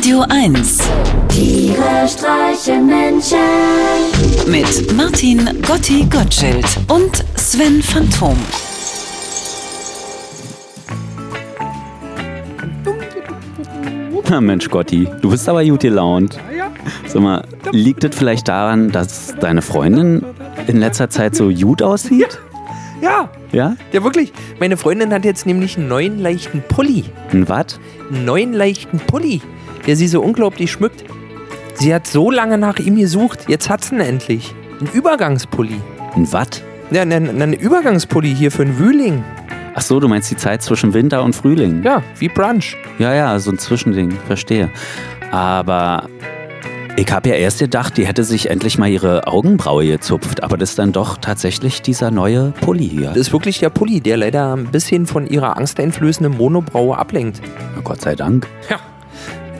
[0.00, 0.78] Radio 1
[1.28, 3.36] Tiere streichen Menschen.
[4.46, 8.34] mit Martin Gotti Gottschild und Sven Phantom.
[14.30, 16.38] Na Mensch, Gotti, du bist aber gut gelaunt.
[17.06, 20.24] Sag mal, liegt es vielleicht daran, dass deine Freundin
[20.66, 22.38] in letzter Zeit so gut aussieht?
[23.02, 23.76] Ja, Ja?
[23.92, 24.32] ja wirklich.
[24.58, 27.04] Meine Freundin hat jetzt nämlich einen neuen leichten Pulli.
[27.32, 27.80] Ein was?
[28.10, 29.40] Einen neuen leichten Pulli,
[29.86, 31.04] der sie so unglaublich schmückt.
[31.74, 34.54] Sie hat so lange nach ihm gesucht, jetzt hat sie ihn endlich.
[34.80, 35.80] Ein Übergangspulli.
[36.14, 36.62] Ein was?
[36.90, 39.24] Ja, ein, ein Übergangspulli hier für einen Wühling.
[39.74, 41.82] Ach so, du meinst die Zeit zwischen Winter und Frühling?
[41.84, 42.76] Ja, wie Brunch.
[42.98, 44.68] Ja, ja, so ein Zwischending, verstehe.
[45.30, 46.08] Aber
[47.00, 50.70] ich habe ja erst gedacht, die hätte sich endlich mal ihre Augenbraue gezupft, aber das
[50.70, 53.08] ist dann doch tatsächlich dieser neue Pulli hier.
[53.08, 57.40] Das ist wirklich der Pulli, der leider ein bisschen von ihrer angsteinflößenden Monobraue ablenkt.
[57.74, 58.46] Na Gott sei Dank.
[58.68, 58.78] Ja.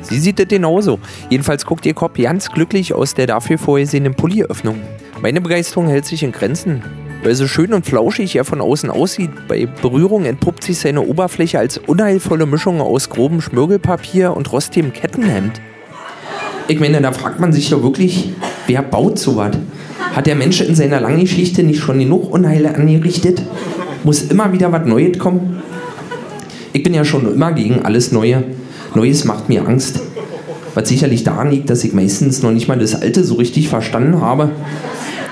[0.03, 0.99] Sie sieht das genauso.
[1.31, 4.79] Jedenfalls guckt ihr Kopf ganz glücklich aus der dafür vorgesehenen Pulliöffnung.
[5.23, 6.83] Meine Begeisterung hält sich in Grenzen.
[7.23, 11.59] Weil so schön und flauschig er von außen aussieht, bei Berührung entpuppt sich seine Oberfläche
[11.59, 15.61] als unheilvolle Mischung aus grobem Schmirgelpapier und rostigem Kettenhemd.
[16.71, 18.29] Ich meine, da fragt man sich ja wirklich,
[18.69, 19.57] wer baut sowas?
[20.15, 23.43] Hat der Mensch in seiner langen Geschichte nicht schon genug Unheile angerichtet?
[24.05, 25.61] Muss immer wieder was Neues kommen?
[26.73, 28.45] Ich bin ja schon immer gegen alles Neue.
[28.95, 29.99] Neues macht mir Angst.
[30.75, 34.21] Was sicherlich daran liegt, dass ich meistens noch nicht mal das Alte so richtig verstanden
[34.21, 34.51] habe.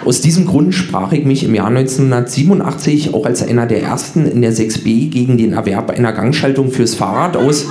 [0.05, 4.43] Aus diesem Grund sprach ich mich im Jahr 1987 auch als einer der ersten in
[4.43, 7.67] der 6b gegen den Erwerb einer Gangschaltung fürs Fahrrad aus.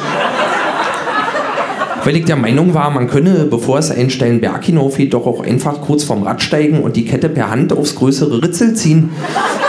[2.08, 5.44] Weil ich der Meinung war, man könne, bevor es einen steilen Berg hinaufgeht, doch auch
[5.44, 9.10] einfach kurz vom Rad steigen und die Kette per Hand aufs größere Ritzel ziehen.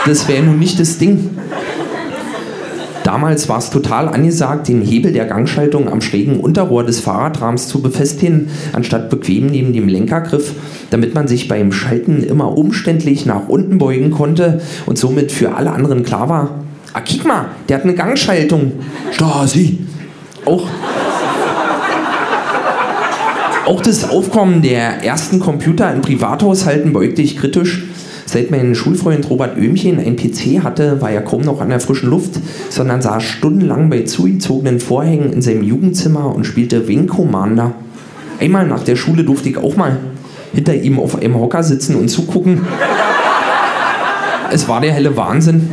[0.05, 1.31] Das wäre nun nicht das Ding.
[3.03, 7.81] Damals war es total angesagt, den Hebel der Gangschaltung am schrägen Unterrohr des Fahrradrahmens zu
[7.81, 10.53] befestigen, anstatt bequem neben dem Lenkergriff,
[10.91, 15.71] damit man sich beim Schalten immer umständlich nach unten beugen konnte und somit für alle
[15.71, 18.71] anderen klar war, ah, kick mal, der hat eine Gangschaltung.
[19.11, 19.79] Stasi.
[20.45, 20.63] Auch
[23.69, 27.83] auch das Aufkommen der ersten Computer in Privathaushalten beugte ich kritisch.
[28.25, 32.09] Seit mein Schulfreund Robert Öhmchen ein PC hatte, war er kaum noch an der frischen
[32.09, 32.31] Luft,
[32.69, 37.73] sondern saß stundenlang bei zugezogenen Vorhängen in seinem Jugendzimmer und spielte Wing Commander.
[38.39, 39.97] Einmal nach der Schule durfte ich auch mal
[40.51, 42.65] hinter ihm auf einem Hocker sitzen und zugucken.
[44.51, 45.69] Es war der helle Wahnsinn.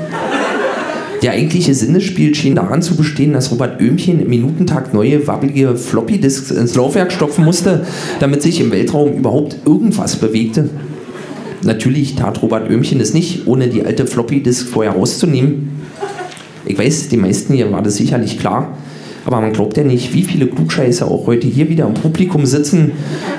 [1.22, 5.26] Der eigentliche Sinn des Spiels schien daran zu bestehen, dass Robert Öhmchen im Minutentakt neue,
[5.26, 7.86] wabbelige Floppy-Disks ins Laufwerk stopfen musste,
[8.20, 10.68] damit sich im Weltraum überhaupt irgendwas bewegte.
[11.62, 15.70] Natürlich tat Robert Öhmchen es nicht, ohne die alte Floppy-Disk vorher rauszunehmen.
[16.66, 18.76] Ich weiß, den meisten hier war das sicherlich klar,
[19.26, 22.92] aber man glaubt ja nicht, wie viele Klugscheißer auch heute hier wieder im Publikum sitzen,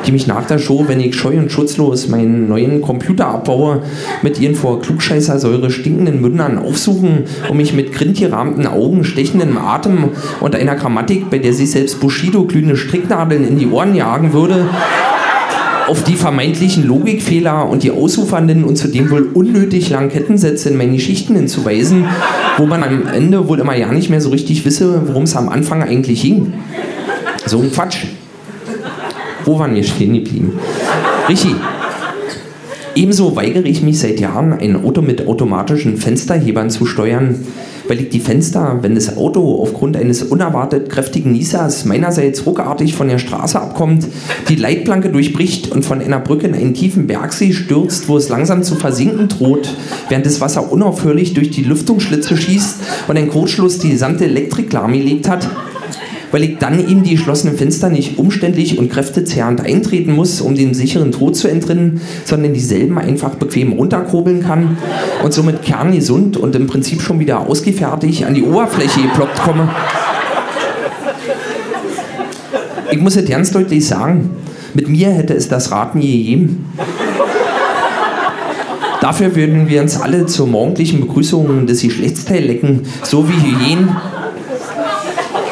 [0.06, 3.82] die mich nach der Show, wenn ich scheu und schutzlos meinen neuen Computer abbaue,
[4.22, 10.10] mit ihren vor Klugscheißersäure stinkenden Mündern aufsuchen, um mich mit grindgerahmten Augen, stechendem Atem
[10.42, 14.66] und einer Grammatik, bei der sich selbst Bushido glühende Stricknadeln in die Ohren jagen würde,
[15.88, 20.94] auf die vermeintlichen Logikfehler und die ausufernden und zudem wohl unnötig langen Kettensätze in meinen
[20.94, 22.06] Geschichten hinzuweisen,
[22.58, 25.48] wo man am Ende wohl immer ja nicht mehr so richtig wisse, worum es am
[25.48, 26.54] Anfang eigentlich ging.
[27.46, 28.06] So ein Quatsch.
[29.46, 30.60] Wo waren wir stehen geblieben?
[31.30, 31.56] Richie.
[32.96, 37.46] Ebenso weigere ich mich seit Jahren, ein Auto mit automatischen Fensterhebern zu steuern,
[37.96, 43.18] ich die Fenster, wenn das Auto aufgrund eines unerwartet kräftigen Niesers meinerseits ruckartig von der
[43.18, 44.08] Straße abkommt,
[44.50, 48.64] die Leitplanke durchbricht und von einer Brücke in einen tiefen Bergsee stürzt, wo es langsam
[48.64, 49.74] zu versinken droht,
[50.10, 52.78] während das Wasser unaufhörlich durch die Lüftungsschlitze schießt
[53.08, 55.48] und ein Kurzschluss die gesamte Elektrik lahmgelegt hat,
[56.32, 60.74] weil ich dann in die geschlossenen Fenster nicht umständlich und kräftezehrend eintreten muss, um dem
[60.74, 64.78] sicheren Tod zu entrinnen, sondern dieselben einfach bequem runterkurbeln kann
[65.24, 69.70] und somit kerngesund und im Prinzip schon wieder ausgefertigt an die Oberfläche geploppt komme.
[72.92, 74.30] Ich muss es ganz deutlich sagen,
[74.74, 76.66] mit mir hätte es das Rad nie gegeben.
[79.02, 83.96] Dafür würden wir uns alle zur morgendlichen Begrüßung des Geschlechtsteil lecken, so wie Hyänen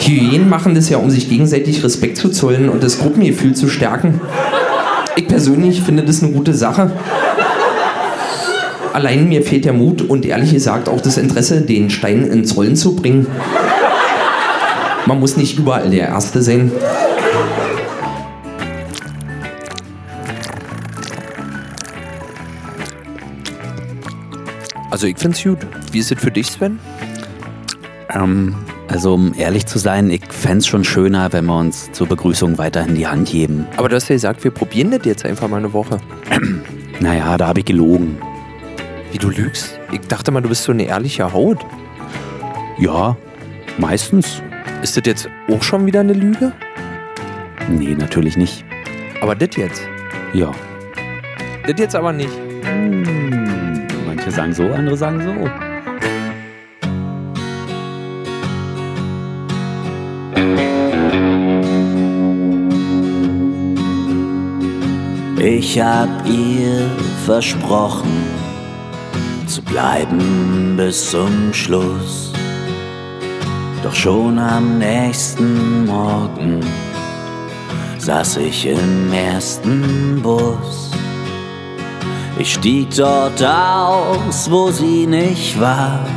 [0.08, 4.22] Hyänen machen das ja, um sich gegenseitig Respekt zu zollen und das Gruppengefühl zu stärken.
[5.16, 6.92] Ich persönlich finde das eine gute Sache.
[8.94, 12.76] Allein mir fehlt der Mut und ehrlich gesagt auch das Interesse, den Stein ins Rollen
[12.76, 13.28] zu bringen.
[15.06, 16.72] Man muss nicht überall der Erste sein.
[24.90, 25.60] Also ich find's gut.
[25.92, 26.80] Wie ist es für dich, Sven?
[28.14, 28.56] Ähm,
[28.88, 32.58] Also um ehrlich zu sein, ich fände es schon schöner, wenn wir uns zur Begrüßung
[32.58, 33.66] weiterhin die Hand geben.
[33.78, 35.98] Aber du hast ja gesagt, wir probieren das jetzt einfach mal eine Woche.
[37.02, 38.18] Naja, da habe ich gelogen.
[39.12, 39.78] Wie du lügst?
[39.92, 41.66] Ich dachte mal, du bist so eine ehrliche Haut.
[42.78, 43.18] Ja,
[43.78, 44.42] meistens.
[44.82, 46.54] Ist das jetzt auch schon wieder eine Lüge?
[47.70, 48.64] Nee, natürlich nicht.
[49.20, 49.82] Aber das jetzt?
[50.34, 50.52] Ja.
[51.68, 52.32] Das jetzt aber nicht.
[52.64, 55.65] Hm, manche sagen so, andere sagen so.
[65.48, 66.90] Ich hab ihr
[67.24, 68.24] versprochen,
[69.46, 72.34] zu bleiben bis zum Schluss.
[73.84, 76.62] Doch schon am nächsten Morgen
[78.00, 80.90] saß ich im ersten Bus.
[82.40, 86.08] Ich stieg dort aus, wo sie nicht war,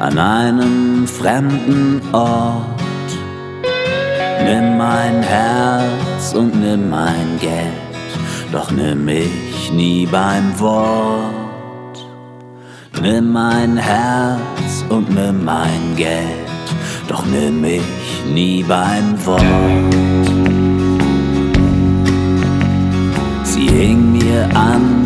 [0.00, 2.80] an einem fremden Ort.
[4.42, 7.83] Nimm mein Herz und nimm mein Geld
[8.54, 11.98] doch nimm mich nie beim Wort.
[13.02, 16.66] Nimm mein Herz und nimm mein Geld,
[17.08, 17.82] doch nimm mich
[18.32, 19.42] nie beim Wort.
[23.42, 25.04] Sie hing mir an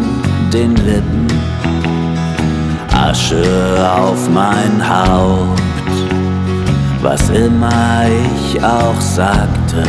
[0.52, 1.26] den Lippen,
[2.92, 3.46] Asche
[3.98, 5.96] auf mein Haupt,
[7.00, 9.84] was immer ich auch sagte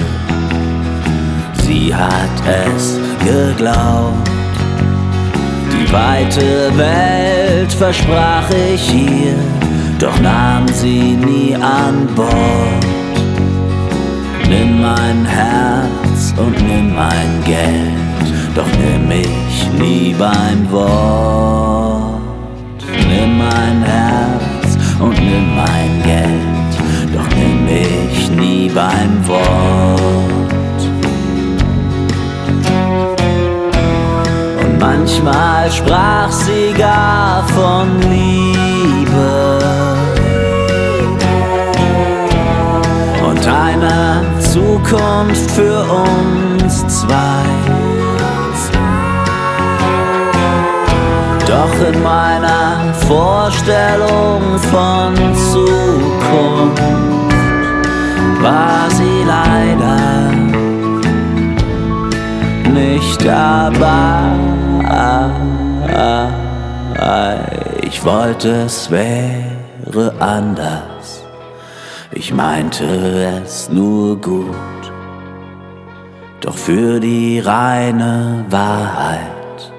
[1.70, 2.38] sie hat
[2.74, 4.30] es geglaubt.
[5.72, 9.36] Die weite Welt versprach ich ihr,
[10.00, 12.86] doch nahm sie nie an Bord.
[14.50, 22.22] Nimm mein Herz und nimm mein Geld, doch nimm mich nie beim Wort.
[23.12, 24.70] Nimm mein Herz
[25.00, 26.74] und nimm mein Geld,
[27.14, 30.39] doch nimm mich nie beim Wort.
[34.80, 39.60] Manchmal sprach sie gar von Liebe
[43.28, 47.44] und einer Zukunft für uns zwei.
[51.46, 55.14] Doch in meiner Vorstellung von
[55.52, 56.82] Zukunft
[58.42, 60.32] war sie leider
[62.74, 64.59] nicht dabei.
[67.82, 71.24] Ich wollte, es wäre anders.
[72.12, 72.86] Ich meinte
[73.44, 74.56] es nur gut.
[76.42, 79.74] Doch für die reine Wahrheit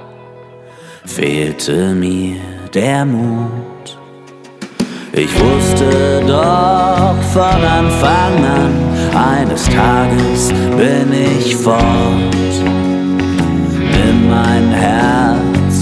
[1.07, 2.41] fehlte mir
[2.75, 3.99] der Mut.
[5.13, 8.73] Ich wusste doch von Anfang an,
[9.17, 12.31] eines Tages bin ich fort
[14.31, 15.20] mein Herz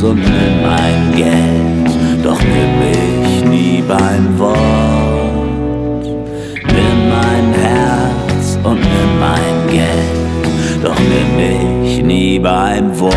[0.03, 6.05] und nimm mein Geld, doch nimm mich nie beim Wort.
[6.05, 13.15] Nimm mein Herz und nimm mein Geld, doch nimm mich nie beim Wort.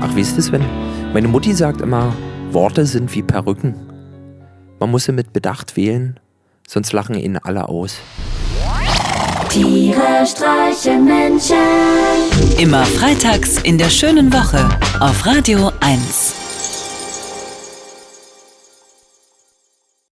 [0.00, 0.64] Ach, wie ist es, wenn
[1.12, 2.12] meine Mutti sagt immer,
[2.50, 3.74] Worte sind wie Perücken.
[4.80, 6.18] Man muss sie mit Bedacht wählen,
[6.66, 7.98] sonst lachen ihn alle aus.
[9.52, 11.56] Tiere streichen Menschen.
[12.56, 14.66] Immer freitags in der schönen Woche
[14.98, 16.41] auf Radio 1.